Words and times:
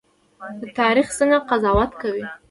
تاریخ 0.77 1.07
څنګه 1.19 1.37
قضاوت 1.49 1.91
کوي؟ 2.01 2.23